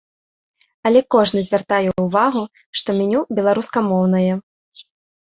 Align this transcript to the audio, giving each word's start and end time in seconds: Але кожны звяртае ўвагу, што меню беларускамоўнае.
Але 0.89 0.99
кожны 1.15 1.43
звяртае 1.51 1.83
ўвагу, 2.05 2.43
што 2.81 2.99
меню 3.03 3.19
беларускамоўнае. 3.41 4.33